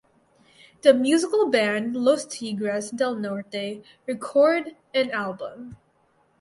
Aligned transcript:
The 0.81 0.95
musical 0.95 1.51
band 1.51 1.95
Los 1.95 2.25
Tigres 2.25 2.89
del 2.89 3.17
Norte 3.17 3.83
record 4.07 4.75
an 4.95 5.11
album. 5.11 5.77